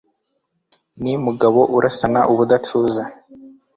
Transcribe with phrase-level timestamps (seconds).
[1.01, 3.03] ni Mugabo urasana ubudatuza